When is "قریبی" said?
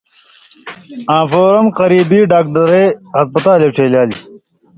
1.79-2.19